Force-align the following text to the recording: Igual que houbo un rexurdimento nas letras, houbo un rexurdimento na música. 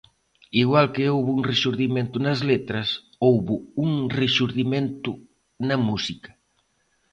Igual 0.63 0.87
que 0.93 1.03
houbo 1.13 1.29
un 1.37 1.41
rexurdimento 1.51 2.17
nas 2.25 2.39
letras, 2.49 2.87
houbo 3.25 3.55
un 3.85 3.91
rexurdimento 4.19 5.11
na 5.67 5.77
música. 5.87 6.31